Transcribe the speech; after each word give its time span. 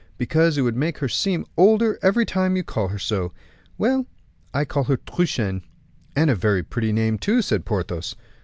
"Because 0.17 0.57
it 0.57 0.63
would 0.63 0.75
make 0.75 0.97
her 0.97 1.07
seem 1.07 1.45
older 1.55 1.99
every 2.01 2.25
time 2.25 2.55
you 2.55 2.63
call 2.63 2.87
her 2.87 2.97
so." 2.97 3.33
"Well, 3.77 4.07
I 4.51 4.65
call 4.65 4.85
her 4.85 4.97
Truchen." 4.97 5.61
"And 6.15 6.31
a 6.31 6.33
very 6.33 6.63
pretty 6.63 6.91
name 6.91 7.19
too," 7.19 7.43
said 7.43 7.65
Porthos. 7.65 8.15